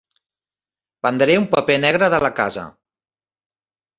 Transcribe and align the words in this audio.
Prendré 1.05 1.35
un 1.41 1.45
paper 1.51 1.75
negre 1.83 2.09
de 2.13 2.21
la 2.25 2.33
casa. 2.41 2.63